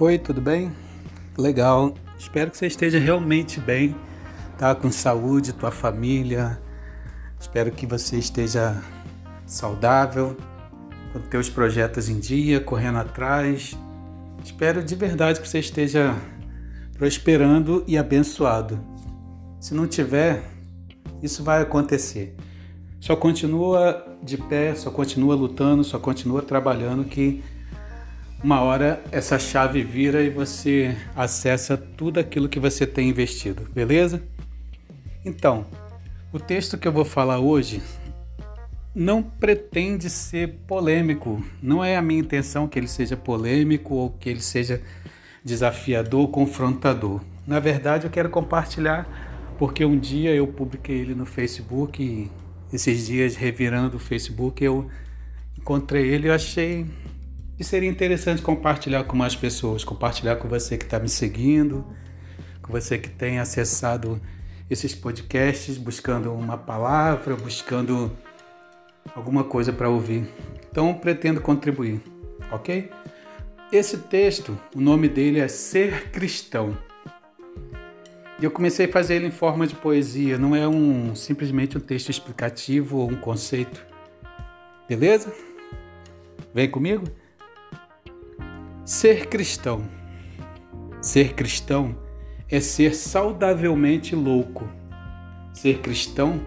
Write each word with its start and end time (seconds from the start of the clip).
Oi, 0.00 0.16
tudo 0.16 0.40
bem? 0.40 0.72
Legal. 1.36 1.92
Espero 2.18 2.50
que 2.50 2.56
você 2.56 2.66
esteja 2.66 2.98
realmente 2.98 3.60
bem, 3.60 3.94
tá? 4.56 4.74
Com 4.74 4.90
saúde, 4.90 5.52
tua 5.52 5.70
família. 5.70 6.58
Espero 7.38 7.70
que 7.70 7.84
você 7.84 8.16
esteja 8.16 8.82
saudável, 9.44 10.38
com 11.12 11.20
teus 11.20 11.50
projetos 11.50 12.08
em 12.08 12.18
dia, 12.18 12.62
correndo 12.62 12.96
atrás. 12.96 13.76
Espero 14.42 14.82
de 14.82 14.94
verdade 14.94 15.38
que 15.38 15.46
você 15.46 15.58
esteja 15.58 16.16
prosperando 16.94 17.84
e 17.86 17.98
abençoado. 17.98 18.80
Se 19.60 19.74
não 19.74 19.86
tiver, 19.86 20.42
isso 21.22 21.44
vai 21.44 21.60
acontecer. 21.60 22.34
Só 22.98 23.14
continua 23.14 24.16
de 24.22 24.38
pé, 24.38 24.74
só 24.74 24.90
continua 24.90 25.34
lutando, 25.34 25.84
só 25.84 25.98
continua 25.98 26.40
trabalhando 26.40 27.04
que 27.04 27.44
uma 28.42 28.60
hora 28.62 29.02
essa 29.12 29.38
chave 29.38 29.82
vira 29.82 30.22
e 30.22 30.30
você 30.30 30.96
acessa 31.14 31.76
tudo 31.76 32.18
aquilo 32.18 32.48
que 32.48 32.58
você 32.58 32.86
tem 32.86 33.08
investido, 33.08 33.68
beleza? 33.72 34.22
Então, 35.24 35.66
o 36.32 36.38
texto 36.38 36.78
que 36.78 36.88
eu 36.88 36.92
vou 36.92 37.04
falar 37.04 37.38
hoje 37.38 37.82
não 38.94 39.22
pretende 39.22 40.08
ser 40.08 40.58
polêmico. 40.66 41.44
Não 41.62 41.84
é 41.84 41.96
a 41.96 42.02
minha 42.02 42.20
intenção 42.20 42.66
que 42.66 42.78
ele 42.78 42.88
seja 42.88 43.16
polêmico 43.16 43.94
ou 43.94 44.10
que 44.10 44.28
ele 44.28 44.40
seja 44.40 44.80
desafiador, 45.44 46.28
confrontador. 46.28 47.20
Na 47.46 47.60
verdade, 47.60 48.06
eu 48.06 48.10
quero 48.10 48.30
compartilhar 48.30 49.06
porque 49.58 49.84
um 49.84 49.98
dia 49.98 50.34
eu 50.34 50.46
publiquei 50.46 50.98
ele 50.98 51.14
no 51.14 51.26
Facebook 51.26 52.02
e 52.02 52.30
esses 52.72 53.06
dias 53.06 53.36
revirando 53.36 53.98
o 53.98 54.00
Facebook 54.00 54.64
eu 54.64 54.88
encontrei 55.58 56.08
ele 56.08 56.28
e 56.28 56.30
achei 56.30 56.86
e 57.60 57.64
seria 57.64 57.90
interessante 57.90 58.40
compartilhar 58.40 59.04
com 59.04 59.14
mais 59.14 59.36
pessoas, 59.36 59.84
compartilhar 59.84 60.36
com 60.36 60.48
você 60.48 60.78
que 60.78 60.84
está 60.84 60.98
me 60.98 61.10
seguindo, 61.10 61.84
com 62.62 62.72
você 62.72 62.96
que 62.96 63.10
tem 63.10 63.38
acessado 63.38 64.18
esses 64.70 64.94
podcasts, 64.94 65.76
buscando 65.76 66.32
uma 66.32 66.56
palavra, 66.56 67.36
buscando 67.36 68.10
alguma 69.14 69.44
coisa 69.44 69.74
para 69.74 69.90
ouvir. 69.90 70.26
Então, 70.70 70.94
pretendo 70.94 71.42
contribuir, 71.42 72.00
ok? 72.50 72.90
Esse 73.70 73.98
texto, 73.98 74.58
o 74.74 74.80
nome 74.80 75.06
dele 75.06 75.38
é 75.38 75.46
Ser 75.46 76.10
Cristão. 76.10 76.74
E 78.40 78.44
eu 78.44 78.50
comecei 78.50 78.86
a 78.86 78.90
fazer 78.90 79.16
ele 79.16 79.26
em 79.26 79.30
forma 79.30 79.66
de 79.66 79.74
poesia, 79.74 80.38
não 80.38 80.56
é 80.56 80.66
um 80.66 81.14
simplesmente 81.14 81.76
um 81.76 81.80
texto 81.80 82.08
explicativo 82.08 82.96
ou 82.96 83.10
um 83.10 83.16
conceito. 83.16 83.84
Beleza? 84.88 85.30
Vem 86.54 86.70
comigo? 86.70 87.04
Ser 88.90 89.26
cristão. 89.28 89.84
Ser 91.00 91.34
cristão 91.34 91.96
é 92.48 92.58
ser 92.58 92.92
saudavelmente 92.92 94.16
louco. 94.16 94.68
Ser 95.54 95.78
cristão 95.78 96.40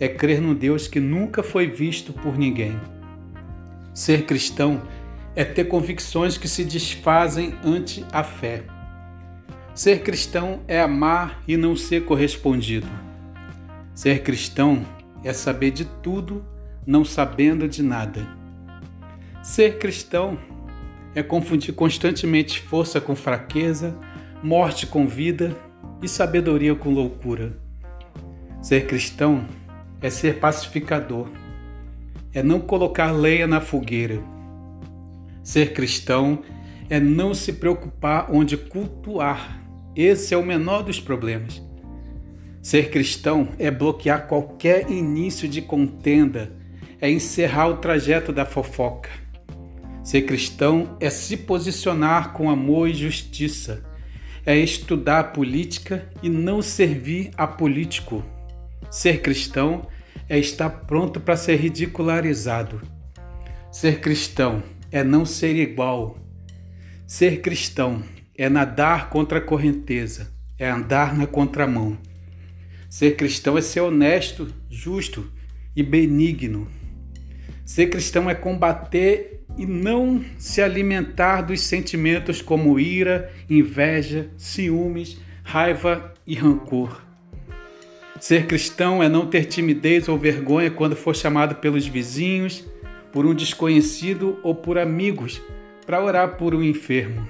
é 0.00 0.08
crer 0.08 0.40
no 0.40 0.54
Deus 0.54 0.88
que 0.88 0.98
nunca 0.98 1.42
foi 1.42 1.66
visto 1.66 2.14
por 2.14 2.38
ninguém. 2.38 2.80
Ser 3.92 4.24
cristão 4.24 4.80
é 5.36 5.44
ter 5.44 5.66
convicções 5.66 6.38
que 6.38 6.48
se 6.48 6.64
desfazem 6.64 7.54
ante 7.62 8.02
a 8.10 8.24
fé. 8.24 8.64
Ser 9.74 10.00
cristão 10.02 10.62
é 10.66 10.80
amar 10.80 11.42
e 11.46 11.54
não 11.54 11.76
ser 11.76 12.06
correspondido. 12.06 12.88
Ser 13.94 14.22
cristão 14.22 14.86
é 15.22 15.34
saber 15.34 15.70
de 15.70 15.84
tudo, 15.84 16.42
não 16.86 17.04
sabendo 17.04 17.68
de 17.68 17.82
nada. 17.82 18.26
Ser 19.42 19.76
cristão 19.76 20.38
é 21.14 21.22
confundir 21.22 21.74
constantemente 21.74 22.60
força 22.60 23.00
com 23.00 23.16
fraqueza, 23.16 23.96
morte 24.42 24.86
com 24.86 25.06
vida 25.06 25.56
e 26.02 26.08
sabedoria 26.08 26.74
com 26.74 26.90
loucura. 26.90 27.58
Ser 28.62 28.86
cristão 28.86 29.46
é 30.00 30.08
ser 30.10 30.38
pacificador, 30.38 31.28
é 32.32 32.42
não 32.42 32.60
colocar 32.60 33.10
lenha 33.10 33.46
na 33.46 33.60
fogueira. 33.60 34.20
Ser 35.42 35.72
cristão 35.72 36.42
é 36.88 37.00
não 37.00 37.34
se 37.34 37.54
preocupar 37.54 38.30
onde 38.30 38.56
cultuar. 38.56 39.60
Esse 39.96 40.34
é 40.34 40.36
o 40.36 40.44
menor 40.44 40.82
dos 40.82 41.00
problemas. 41.00 41.62
Ser 42.62 42.90
cristão 42.90 43.48
é 43.58 43.70
bloquear 43.70 44.26
qualquer 44.26 44.90
início 44.90 45.48
de 45.48 45.62
contenda, 45.62 46.52
é 47.00 47.10
encerrar 47.10 47.68
o 47.68 47.78
trajeto 47.78 48.32
da 48.32 48.44
fofoca. 48.44 49.08
Ser 50.02 50.22
cristão 50.22 50.96
é 50.98 51.10
se 51.10 51.36
posicionar 51.36 52.32
com 52.32 52.48
amor 52.48 52.88
e 52.88 52.94
justiça, 52.94 53.84
é 54.46 54.56
estudar 54.56 55.20
a 55.20 55.24
política 55.24 56.10
e 56.22 56.28
não 56.28 56.62
servir 56.62 57.30
a 57.36 57.46
político. 57.46 58.24
Ser 58.90 59.20
cristão 59.20 59.86
é 60.28 60.38
estar 60.38 60.70
pronto 60.70 61.20
para 61.20 61.36
ser 61.36 61.56
ridicularizado. 61.56 62.80
Ser 63.70 64.00
cristão 64.00 64.62
é 64.90 65.04
não 65.04 65.26
ser 65.26 65.54
igual. 65.56 66.18
Ser 67.06 67.40
cristão 67.40 68.02
é 68.36 68.48
nadar 68.48 69.10
contra 69.10 69.38
a 69.38 69.42
correnteza, 69.42 70.32
é 70.58 70.68
andar 70.70 71.16
na 71.16 71.26
contramão. 71.26 71.98
Ser 72.88 73.16
cristão 73.16 73.58
é 73.58 73.60
ser 73.60 73.80
honesto, 73.80 74.52
justo 74.68 75.30
e 75.76 75.82
benigno. 75.82 76.79
Ser 77.70 77.86
cristão 77.86 78.28
é 78.28 78.34
combater 78.34 79.44
e 79.56 79.64
não 79.64 80.24
se 80.36 80.60
alimentar 80.60 81.40
dos 81.40 81.60
sentimentos 81.60 82.42
como 82.42 82.80
ira, 82.80 83.32
inveja, 83.48 84.28
ciúmes, 84.36 85.20
raiva 85.44 86.12
e 86.26 86.34
rancor. 86.34 87.00
Ser 88.18 88.46
cristão 88.46 89.00
é 89.00 89.08
não 89.08 89.24
ter 89.24 89.44
timidez 89.44 90.08
ou 90.08 90.18
vergonha 90.18 90.68
quando 90.68 90.96
for 90.96 91.14
chamado 91.14 91.54
pelos 91.54 91.86
vizinhos, 91.86 92.66
por 93.12 93.24
um 93.24 93.32
desconhecido 93.32 94.36
ou 94.42 94.52
por 94.52 94.76
amigos 94.76 95.40
para 95.86 96.02
orar 96.02 96.36
por 96.36 96.56
um 96.56 96.64
enfermo, 96.64 97.28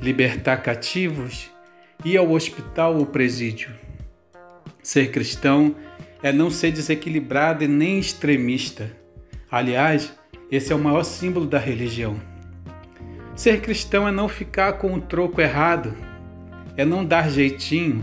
libertar 0.00 0.64
cativos, 0.64 1.48
ir 2.04 2.16
ao 2.16 2.32
hospital 2.32 2.96
ou 2.96 3.06
presídio. 3.06 3.70
Ser 4.82 5.12
cristão 5.12 5.76
é 6.24 6.32
não 6.32 6.50
ser 6.50 6.72
desequilibrado 6.72 7.62
e 7.62 7.68
nem 7.68 8.00
extremista. 8.00 9.03
Aliás, 9.54 10.12
esse 10.50 10.72
é 10.72 10.74
o 10.74 10.80
maior 10.80 11.04
símbolo 11.04 11.46
da 11.46 11.60
religião. 11.60 12.16
Ser 13.36 13.60
cristão 13.60 14.08
é 14.08 14.10
não 14.10 14.28
ficar 14.28 14.72
com 14.72 14.92
o 14.92 15.00
troco 15.00 15.40
errado, 15.40 15.94
é 16.76 16.84
não 16.84 17.04
dar 17.04 17.30
jeitinho, 17.30 18.02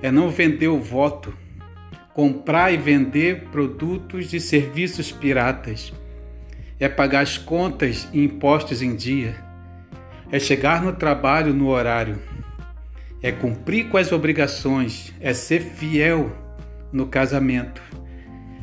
é 0.00 0.10
não 0.10 0.30
vender 0.30 0.68
o 0.68 0.80
voto, 0.80 1.36
comprar 2.14 2.72
e 2.72 2.78
vender 2.78 3.48
produtos 3.52 4.32
e 4.32 4.40
serviços 4.40 5.12
piratas, 5.12 5.92
é 6.78 6.88
pagar 6.88 7.20
as 7.20 7.36
contas 7.36 8.08
e 8.10 8.24
impostos 8.24 8.80
em 8.80 8.96
dia, 8.96 9.36
é 10.32 10.38
chegar 10.38 10.82
no 10.82 10.94
trabalho 10.94 11.52
no 11.52 11.68
horário, 11.68 12.18
é 13.22 13.30
cumprir 13.30 13.90
com 13.90 13.98
as 13.98 14.12
obrigações, 14.12 15.12
é 15.20 15.34
ser 15.34 15.60
fiel 15.60 16.34
no 16.90 17.04
casamento, 17.04 17.82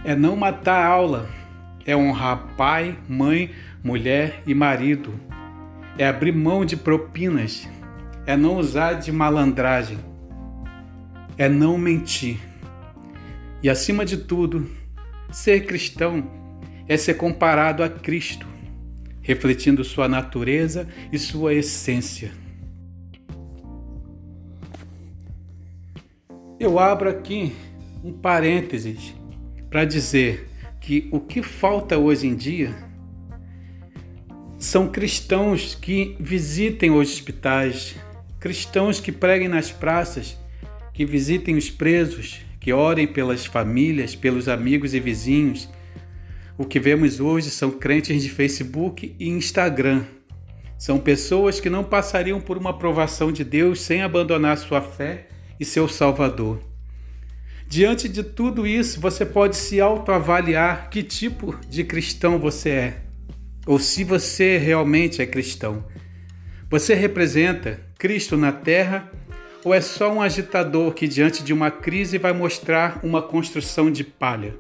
é 0.04 0.16
não 0.16 0.36
matar 0.36 0.84
a 0.84 0.88
aula, 0.88 1.37
é 1.88 1.96
honrar 1.96 2.54
pai, 2.58 3.00
mãe, 3.08 3.52
mulher 3.82 4.44
e 4.46 4.54
marido. 4.54 5.14
É 5.98 6.06
abrir 6.06 6.34
mão 6.34 6.66
de 6.66 6.76
propinas. 6.76 7.68
É 8.26 8.36
não 8.36 8.58
usar 8.58 8.96
de 8.96 9.10
malandragem. 9.10 9.98
É 11.38 11.48
não 11.48 11.78
mentir. 11.78 12.40
E 13.64 13.70
acima 13.70 14.06
de 14.06 14.18
tudo, 14.18 14.70
ser 15.32 15.66
cristão 15.66 16.30
é 16.88 16.98
ser 16.98 17.16
comparado 17.16 17.82
a 17.82 17.90
Cristo, 17.90 18.46
refletindo 19.22 19.84
sua 19.84 20.08
natureza 20.08 20.88
e 21.12 21.18
sua 21.18 21.54
essência. 21.54 22.32
Eu 26.60 26.80
abro 26.80 27.10
aqui 27.10 27.56
um 28.04 28.12
parênteses 28.12 29.14
para 29.70 29.86
dizer 29.86 30.50
que 30.88 31.10
o 31.12 31.20
que 31.20 31.44
falta 31.44 31.98
hoje 31.98 32.28
em 32.28 32.34
dia 32.34 32.74
são 34.58 34.88
cristãos 34.88 35.76
que 35.76 36.16
visitem 36.18 36.92
os 36.92 37.12
hospitais, 37.12 37.98
cristãos 38.40 38.98
que 38.98 39.12
preguem 39.12 39.50
nas 39.50 39.70
praças, 39.70 40.38
que 40.94 41.06
visitem 41.06 41.58
os 41.58 41.70
presos, 41.70 42.40
que 42.58 42.72
orem 42.72 43.06
pelas 43.06 43.46
famílias, 43.46 44.16
pelos 44.16 44.48
amigos 44.48 44.94
e 44.94 45.00
vizinhos. 45.02 45.68
O 46.58 46.64
que 46.64 46.80
vemos 46.80 47.20
hoje 47.20 47.50
são 47.50 47.70
crentes 47.70 48.24
de 48.24 48.30
Facebook 48.30 49.14
e 49.20 49.28
Instagram. 49.28 50.06
São 50.78 50.98
pessoas 50.98 51.60
que 51.60 51.70
não 51.70 51.84
passariam 51.84 52.40
por 52.40 52.58
uma 52.58 52.70
aprovação 52.70 53.30
de 53.30 53.44
Deus 53.44 53.82
sem 53.82 54.04
abandonar 54.04 54.58
sua 54.58 54.82
fé 54.82 55.28
e 55.60 55.66
seu 55.66 55.90
Salvador. 55.90 56.67
Diante 57.68 58.08
de 58.08 58.24
tudo 58.24 58.66
isso, 58.66 59.00
você 59.02 59.26
pode 59.26 59.58
se 59.58 59.82
autoavaliar 59.82 60.90
que 60.90 61.04
tipo 61.04 61.54
de 61.68 61.84
cristão 61.84 62.40
você 62.40 62.70
é, 62.70 63.02
ou 63.66 63.78
se 63.78 64.06
você 64.06 64.58
realmente 64.58 65.22
é 65.22 65.26
cristão. 65.26 65.84
Você 66.70 66.94
representa 66.94 67.82
Cristo 67.98 68.38
na 68.38 68.54
terra 68.54 69.12
ou 69.66 69.74
é 69.74 69.82
só 69.82 70.12
um 70.12 70.22
agitador 70.22 70.94
que, 70.94 71.08
diante 71.08 71.44
de 71.44 71.52
uma 71.52 71.70
crise, 71.70 72.18
vai 72.18 72.32
mostrar 72.32 73.02
uma 73.04 73.22
construção 73.22 73.92
de 73.92 74.04
palha? 74.04 74.56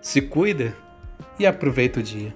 Se 0.00 0.22
cuida 0.22 0.74
e 1.38 1.46
aproveita 1.46 2.00
o 2.00 2.02
dia. 2.02 2.34